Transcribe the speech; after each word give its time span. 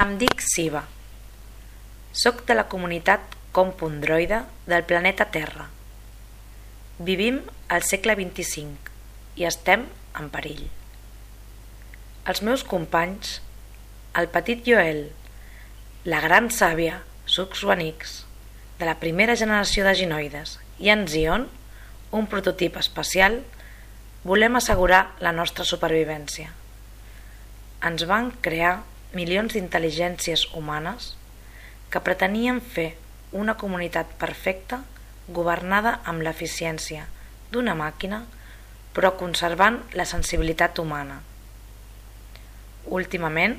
Em 0.00 0.14
dic 0.16 0.40
Siva. 0.40 0.80
Soc 2.16 2.38
de 2.48 2.54
la 2.54 2.62
comunitat 2.72 3.34
Compondroide 3.52 4.38
del 4.64 4.84
planeta 4.88 5.26
Terra. 5.28 5.66
Vivim 7.08 7.42
al 7.68 7.82
segle 7.84 8.14
XXV 8.16 8.88
i 9.42 9.44
estem 9.44 9.82
en 10.16 10.30
perill. 10.32 10.62
Els 12.32 12.40
meus 12.48 12.64
companys, 12.70 13.34
el 14.16 14.30
petit 14.32 14.62
Joel, 14.64 15.02
la 16.08 16.22
gran 16.24 16.48
sàvia 16.48 17.02
Suxwanix, 17.28 18.22
de 18.80 18.88
la 18.88 18.96
primera 19.02 19.36
generació 19.36 19.84
de 19.84 19.92
ginoides, 19.98 20.54
i 20.80 20.88
en 20.94 21.04
Zion, 21.12 21.44
un 22.16 22.30
prototip 22.36 22.78
espacial, 22.80 23.42
volem 24.24 24.56
assegurar 24.56 25.10
la 25.20 25.34
nostra 25.36 25.68
supervivència. 25.68 26.54
Ens 27.84 28.08
van 28.08 28.32
crear 28.48 28.78
milions 29.16 29.54
d'intel·ligències 29.54 30.46
humanes 30.54 31.14
que 31.90 32.02
pretenien 32.06 32.60
fer 32.60 32.92
una 33.32 33.56
comunitat 33.58 34.12
perfecta 34.18 34.82
governada 35.28 35.96
amb 36.10 36.22
l'eficiència 36.26 37.06
d'una 37.50 37.74
màquina 37.78 38.24
però 38.94 39.12
conservant 39.18 39.80
la 39.94 40.06
sensibilitat 40.06 40.78
humana. 40.82 41.20
Últimament, 42.86 43.58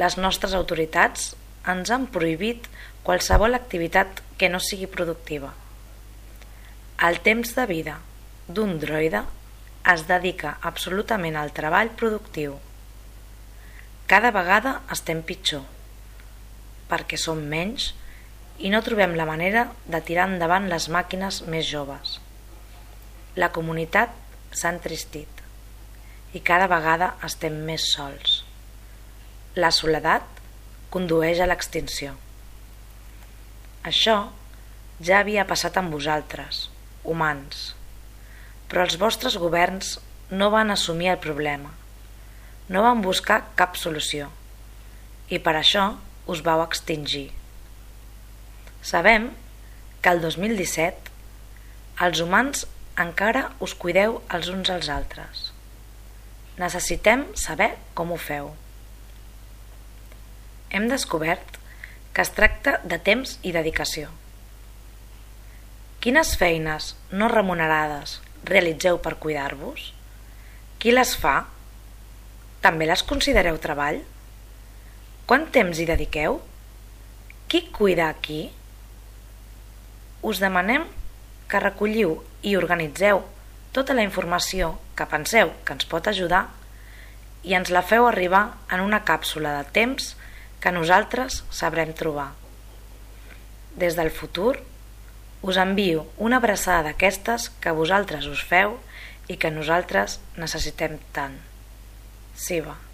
les 0.00 0.16
nostres 0.16 0.54
autoritats 0.56 1.34
ens 1.68 1.90
han 1.92 2.06
prohibit 2.12 2.68
qualsevol 3.04 3.56
activitat 3.56 4.22
que 4.40 4.48
no 4.52 4.60
sigui 4.60 4.86
productiva. 4.86 5.52
El 7.08 7.20
temps 7.24 7.54
de 7.56 7.66
vida 7.70 7.98
d'un 8.48 8.78
droide 8.82 9.24
es 9.92 10.06
dedica 10.08 10.56
absolutament 10.70 11.36
al 11.36 11.52
treball 11.56 11.92
productiu. 12.00 12.56
Cada 14.08 14.30
vegada 14.32 14.70
estem 14.94 15.18
pitjor, 15.20 15.66
perquè 16.88 17.18
som 17.20 17.42
menys 17.50 17.90
i 18.64 18.70
no 18.72 18.78
trobem 18.80 19.12
la 19.18 19.26
manera 19.28 19.66
de 19.84 19.98
tirar 20.00 20.24
endavant 20.30 20.64
les 20.70 20.86
màquines 20.94 21.42
més 21.52 21.66
joves. 21.68 22.14
La 23.36 23.50
comunitat 23.52 24.14
s'ha 24.48 24.70
entristit 24.72 25.42
i 26.32 26.40
cada 26.40 26.70
vegada 26.72 27.10
estem 27.28 27.58
més 27.68 27.90
sols. 27.92 28.38
La 29.60 29.68
soledat 29.76 30.40
condueix 30.88 31.42
a 31.44 31.48
l'extinció. 31.50 32.14
Això 33.92 34.16
ja 35.04 35.18
havia 35.20 35.44
passat 35.52 35.76
amb 35.76 35.92
vosaltres, 35.92 36.62
humans, 37.04 37.74
però 38.72 38.88
els 38.88 38.96
vostres 39.04 39.36
governs 39.44 39.98
no 40.32 40.48
van 40.56 40.72
assumir 40.72 41.12
el 41.12 41.20
problema, 41.28 41.74
no 42.68 42.84
van 42.84 43.02
buscar 43.04 43.42
cap 43.58 43.76
solució 43.80 44.28
i 45.32 45.40
per 45.44 45.56
això 45.58 45.90
us 46.28 46.42
vau 46.44 46.62
extingir. 46.64 47.28
Sabem 48.84 49.30
que 50.02 50.12
el 50.12 50.20
2017 50.24 51.12
els 52.06 52.20
humans 52.24 52.66
encara 53.00 53.48
us 53.64 53.74
cuideu 53.74 54.20
els 54.34 54.50
uns 54.52 54.70
als 54.74 54.88
altres. 54.92 55.48
Necessitem 56.58 57.24
saber 57.38 57.72
com 57.94 58.12
ho 58.12 58.18
feu. 58.18 58.52
Hem 60.70 60.88
descobert 60.90 61.58
que 62.12 62.24
es 62.24 62.32
tracta 62.34 62.78
de 62.84 62.98
temps 62.98 63.36
i 63.46 63.52
dedicació. 63.54 64.08
Quines 66.02 66.34
feines 66.38 66.92
no 67.10 67.28
remunerades 67.32 68.18
realitzeu 68.48 68.98
per 69.02 69.16
cuidar-vos? 69.22 69.92
Qui 70.78 70.92
les 70.94 71.14
fa? 71.18 71.48
També 72.68 72.84
les 72.84 73.00
considereu 73.08 73.56
treball? 73.64 74.02
Quant 75.24 75.48
temps 75.56 75.80
hi 75.80 75.88
dediqueu? 75.88 76.38
Qui 77.48 77.64
cuida 77.72 78.12
aquí? 78.12 78.42
us 80.22 80.40
demanem 80.42 80.84
que 81.48 81.60
recolliu 81.62 82.18
i 82.42 82.56
organitzeu 82.58 83.22
tota 83.72 83.94
la 83.94 84.04
informació 84.06 84.74
que 84.98 85.06
penseu 85.06 85.52
que 85.64 85.76
ens 85.76 85.86
pot 85.88 86.10
ajudar 86.10 86.48
i 87.46 87.54
ens 87.54 87.70
la 87.70 87.84
feu 87.86 88.08
arribar 88.08 88.42
en 88.74 88.82
una 88.84 89.04
càpsula 89.06 89.54
de 89.60 89.70
temps 89.78 90.14
que 90.60 90.74
nosaltres 90.74 91.44
sabrem 91.54 91.94
trobar. 91.94 92.32
Des 93.78 93.94
del 93.94 94.10
futur, 94.10 94.58
us 95.40 95.56
envio 95.56 96.08
una 96.18 96.42
abraçada 96.42 96.90
d'aquestes 96.90 97.48
que 97.62 97.76
vosaltres 97.80 98.26
us 98.26 98.42
feu 98.42 98.76
i 99.30 99.38
que 99.38 99.54
nosaltres 99.54 100.18
necessitem 100.36 100.98
tant. 101.14 101.47
Siva. 102.38 102.87